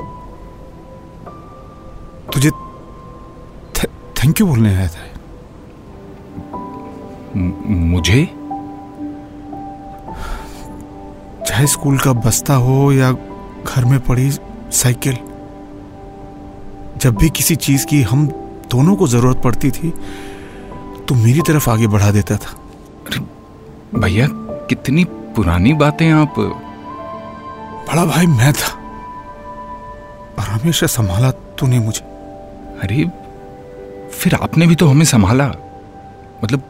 तुझे 2.35 2.51
थैंक 4.19 4.41
यू 4.41 4.47
बोलने 4.47 4.75
आया 4.75 4.89
था। 4.89 5.09
मुझे? 7.93 8.29
चाहे 11.63 11.73
स्कूल 11.73 11.99
का 11.99 12.13
बस्ता 12.13 12.55
हो 12.55 12.93
या 12.93 13.13
घर 13.67 13.85
में 13.85 14.01
पड़ी 14.01 14.31
साइकिल 14.73 15.17
जब 16.97 17.15
भी 17.15 17.31
किसी 17.31 17.57
चीज़ 17.57 17.87
की 17.87 18.03
हम 18.03 18.27
दोनों 18.71 18.97
को 18.97 19.07
ज़रूरत 19.09 19.43
पड़ती 19.43 19.71
थी 19.71 19.91
तो 21.09 21.15
मेरी 21.15 21.41
तरफ़ 21.41 21.71
आगे 21.71 21.87
बढ़ा 21.87 22.11
देता 22.11 22.37
था। 22.37 22.57
भैया 23.95 24.29
कितनी 24.71 25.05
पुरानी 25.05 25.73
बातें 25.73 26.11
आप। 26.11 26.35
बड़ा 27.89 28.05
भाई 28.05 28.27
मैं 28.27 28.53
था। 28.53 28.73
और 30.39 30.49
हमेशा 30.49 30.87
संभाला 30.87 31.31
तूने 31.31 31.79
मुझे। 31.79 32.05
अरे 32.83 33.05
फिर 34.13 34.35
आपने 34.35 34.67
भी 34.67 34.75
तो 34.75 34.87
हमें 34.87 35.05
संभाला। 35.05 35.47
मतलब 36.45 36.63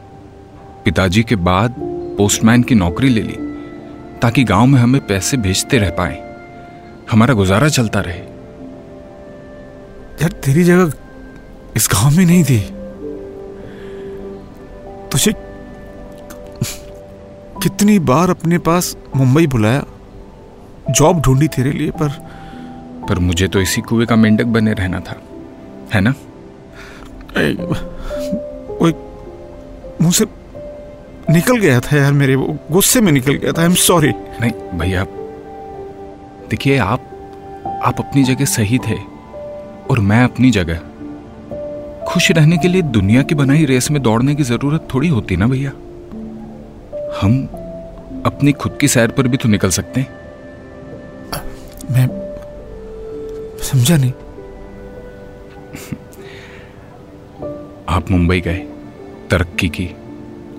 पिताजी 0.85 1.23
के 1.23 1.35
बाद 1.35 1.75
पोस्टमैन 2.17 2.63
की 2.63 2.75
नौकरी 2.75 3.09
ले 3.09 3.21
ली। 3.21 3.52
ताकि 4.23 4.43
गाँव 4.43 4.65
में 4.65 4.79
हमें 4.79 5.07
पैसे 5.07 5.37
भेजते 5.37 5.77
रह 5.77 5.89
पाए। 5.89 6.35
हमारा 7.11 7.33
गुजारा 7.33 7.67
चलता 7.67 7.99
रहे। 7.99 8.19
यार 10.21 10.31
तेरी 10.31 10.63
जगह 10.63 10.91
इस 11.75 11.89
गाँव 11.93 12.17
में 12.17 12.25
नहीं 12.25 12.43
थी। 12.43 12.59
तुझे 15.11 15.33
कितनी 17.63 17.99
बार 17.99 18.29
अपने 18.29 18.57
पास 18.57 18.97
मुंबई 19.15 19.47
बुलाया। 19.47 19.83
जॉब 20.89 21.21
ढूंढी 21.21 21.47
तेरे 21.47 21.71
लिए 21.71 21.91
पर 21.91 22.09
पर 23.09 23.19
मुझे 23.19 23.47
तो 23.47 23.61
इसी 23.61 23.81
कुएँ 23.81 24.05
का 24.05 24.15
मेंढक 24.15 24.45
बने 24.45 24.73
रहना 24.73 24.99
था 24.99 25.15
है 25.93 26.01
ना? 26.01 26.13
मुँह 30.01 30.11
से 30.11 30.25
निकल 31.29 31.57
गया 31.57 31.79
था 31.79 31.97
यार 31.97 32.13
मेरे 32.13 32.35
वो 32.35 32.57
गुस्से 32.71 33.01
में 33.01 33.11
निकल 33.11 33.33
गया 33.33 33.51
था। 33.51 33.61
आई 33.61 33.67
एम 33.67 33.73
सॉरी 33.73 34.09
नहीं 34.41 34.51
भैया 34.79 35.05
देखिए 36.49 36.77
आप 36.77 37.09
आप 37.83 37.99
अपनी 37.99 38.23
जगह 38.23 38.45
सही 38.45 38.79
थे 38.79 38.97
और 39.91 39.99
मैं 39.99 40.23
अपनी 40.23 40.51
जगह। 40.51 40.79
खुश 42.05 42.31
रहने 42.31 42.57
के 42.57 42.67
लिए 42.67 42.81
दुनिया 42.81 43.21
की 43.21 43.35
बनाई 43.35 43.65
रेस 43.65 43.91
में 43.91 44.01
दौड़ने 44.01 44.35
की 44.35 44.43
ज़रूरत 44.43 44.87
थोड़ी 44.93 45.07
होती 45.07 45.35
ना 45.35 45.47
भैया? 45.47 45.71
हम 47.21 47.43
अपनी 48.25 48.51
खुद 48.51 48.77
की 48.81 48.87
सैर 48.87 49.11
पर 49.11 49.27
भी 49.27 49.37
तो 49.37 49.49
निकल 49.49 49.69
सकते 49.69 50.01
हैं। 50.01 50.07
मैं 51.91 52.07
समझा 53.63 53.97
नहीं। 53.97 54.11
आप 57.89 58.11
मुंबई 58.11 58.41
गए 58.41 58.65
तरक्की 59.29 59.69
की। 59.69 59.89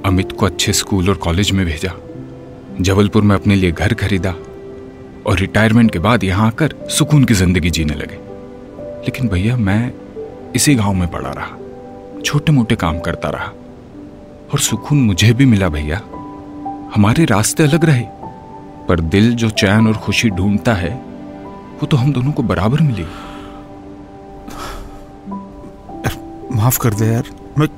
अमित 0.04 0.32
को 0.32 0.46
अच्छे 0.46 0.72
स्कूल 0.72 1.08
और 1.08 1.14
कॉलेज 1.14 1.50
में 1.50 1.66
भेजा। 1.66 1.92
जबलपुर 2.80 3.22
में 3.22 3.36
अपने 3.36 3.54
लिए 3.56 3.72
घर 3.72 3.94
खरीदा 3.94 4.34
और 5.26 5.38
रिटायरमेंट 5.38 5.90
के 5.90 5.98
बाद 5.98 6.24
यहाँ 6.24 6.46
आकर 6.46 6.74
सुकून 6.88 7.24
की 7.24 7.34
ज़िंदगी 7.34 7.70
जीने 7.70 7.94
लगे। 7.94 8.18
लेकिन 8.78 9.28
भैया, 9.28 9.56
मैं 9.56 9.92
इसी 10.56 10.74
गाँव 10.74 10.92
में 10.92 11.10
पड़ा 11.10 11.30
रहा। 11.30 11.48
छोटे 12.24 12.52
मोटे 12.52 12.76
काम 12.76 13.00
करता 13.00 13.28
रहा। 13.28 13.52
और 14.52 14.58
सुकून 14.58 14.98
मुझे 14.98 15.32
भी 15.32 15.46
मिला 15.46 15.68
भैया। 15.68 15.98
हमारे 16.94 17.24
रास्ते 17.24 17.62
अलग 17.62 17.84
रहे। 17.84 18.04
पर 18.88 19.00
दिल 19.00 19.34
जो 19.34 19.50
चैन 19.50 19.86
और 19.86 19.94
खुशी 19.94 20.30
ढूंढता 20.30 20.74
है, 20.74 20.94
वो 21.80 21.86
तो 21.86 21.96
हम 21.96 22.12
दोनों 22.12 22.32
को 22.32 22.42
बराबर 22.42 22.80
मिली। 22.80 23.06
माफ़ 26.56 26.78
कर 26.78 26.94
दे 26.94 27.06
यार। 27.06 27.24
मैं 27.58 27.68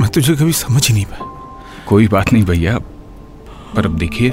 मैं 0.00 0.10
तुझे 0.10 0.34
कभी 0.34 0.52
समझ 0.52 0.88
ही 0.88 0.94
नहीं 0.94 1.04
पाया। 1.04 1.29
कोई 1.90 2.08
बात 2.08 2.32
नहीं 2.32 2.44
भैया 2.44 2.78
पर 3.76 3.86
अब 3.86 3.96
देखिए 3.98 4.32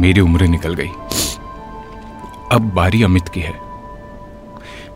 मेरी 0.00 0.20
उम्र 0.20 0.46
निकल 0.46 0.74
गई। 0.74 0.88
अब 2.52 2.70
बारी 2.74 3.02
अमित 3.02 3.28
की 3.28 3.40
है। 3.40 3.52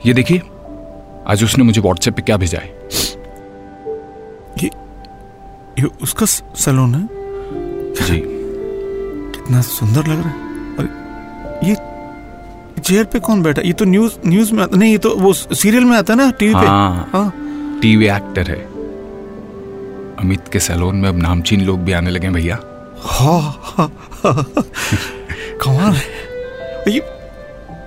ये 0.07 0.13
देखिए 0.15 0.39
आज 1.27 1.45
उसने 1.45 1.65
मुझे 1.65 1.81
व्हाट्सएप 1.81 2.15
पे 2.15 2.23
क्या 2.23 2.37
भेजा 2.37 2.59
है? 2.59 2.69
ये 4.63 4.71
ये 5.79 5.91
उसका 6.03 6.27
सलोन 6.27 6.95
है? 6.95 7.09
जी। 8.07 8.21
कितना 9.35 9.61
सुंदर 9.61 10.07
लग 10.07 10.21
रहा 10.21 10.29
है। 10.29 10.77
और 10.79 10.85
ये 11.65 11.75
चेयर 12.81 13.05
पे 13.05 13.19
कौन 13.21 13.43
बैठा? 13.43 13.63
ये 13.63 13.73
तो 13.73 13.85
न्यूज़ 13.85 14.13
न्यूज़ 14.27 14.53
में 14.55 14.63
आता 14.63 14.77
नहीं 14.77 14.93
ये 14.93 14.99
तो 14.99 15.17
वो 15.17 15.33
सीरियल 15.33 15.85
में 15.85 15.97
आता 15.97 16.13
है 16.13 16.17
ना 16.17 16.31
टीवी 16.31 16.53
हाँ, 16.53 17.09
पे 17.13 17.19
हाँ। 17.19 17.79
टीवी 17.83 18.07
एक्टर 18.07 18.51
है। 18.51 18.74
अमित 20.19 20.49
के 20.49 20.61
सैलून 20.61 20.97
में 20.97 21.09
अब 21.09 21.19
नामचीन 21.19 21.61
लोग 21.61 21.81
भी 21.81 21.93
आने 21.93 22.11
लगे 22.11 22.29
भैया। 22.29 22.59
हाँ, 23.01 23.61
हाँ, 23.63 24.09
हाँ, 24.25 24.45
कमाल 25.63 25.93
है। 25.93 26.25
ये 26.89 27.03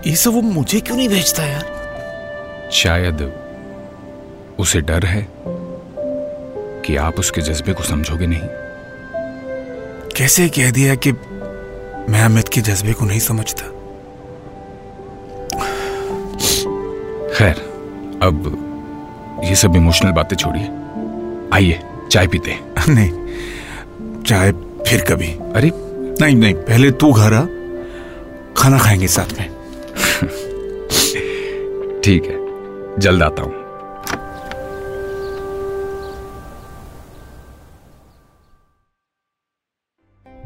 ये 0.09 0.15
सब 0.15 0.33
वो 0.33 0.41
मुझे 0.41 0.79
क्यों 0.79 0.97
नहीं 0.97 1.09
भेजता 1.09 1.43
यार? 1.43 2.69
शायद 2.71 3.33
उसे 4.59 4.81
डर 4.81 5.05
है 5.05 5.27
कि 6.85 6.95
आप 6.95 7.19
उसके 7.19 7.41
जज्बे 7.41 7.73
को 7.73 7.83
समझोगे 7.83 8.27
नहीं। 8.27 8.49
कैसे 10.15 10.49
कह 10.49 10.71
दिया 10.71 10.95
कि 10.95 11.11
मैं 12.11 12.21
अमित 12.21 12.47
के 12.47 12.61
जज्बे 12.61 12.93
को 12.93 13.05
नहीं 13.05 13.19
समझता? 13.19 13.63
खैर 17.35 17.55
अब 18.21 18.63
ये 19.43 19.55
सब 19.55 19.75
इमोशनल 19.75 20.11
बातें 20.11 20.35
छोड़िए। 20.37 20.69
आइए। 21.53 21.79
चाय 22.11 22.27
पीते 22.27 22.57
नहीं 22.89 23.11
चाय 24.23 24.51
फिर 24.87 25.01
कभी। 25.01 25.27
अरे। 25.27 25.71
नहीं 26.21 26.35
नहीं 26.35 26.53
पहले 26.53 26.91
तू 26.91 27.11
घर 27.11 27.33
आ 27.33 27.41
खाना 28.57 28.77
खाएँगे 28.77 29.07
साथ 29.07 29.39
में। 29.39 29.47
ठीक 32.01 32.25
है 32.25 32.99
जल्द 32.99 33.23
आता 33.23 33.43
हूँ। 33.43 33.53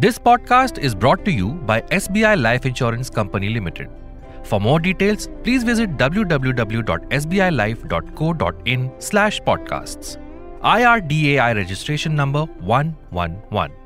This 0.02 0.18
podcast 0.18 0.80
is 0.80 0.96
brought 0.96 1.26
to 1.26 1.32
you 1.32 1.48
by 1.48 1.84
S 1.94 2.08
B 2.12 2.24
I 2.24 2.36
life 2.36 2.66
insurance 2.66 3.10
company 3.10 3.48
limited 3.48 3.90
for 4.44 4.60
more 4.60 4.82
details 4.82 5.28
please 5.28 5.66
visit 5.66 5.90
W 5.90 6.24
W 6.24 6.52
W 6.54 6.82
dot 6.82 7.14
S 7.14 7.26
B 7.26 7.40
I 7.40 7.50
life 7.50 7.84
dot 7.86 8.16
co 8.16 8.32
dot 8.32 8.68
in 8.68 8.90
slash 9.02 9.40
podcast 9.46 10.18
IRDAI 10.64 11.56
registration 11.56 12.16
number 12.16 12.46
111. 12.60 13.81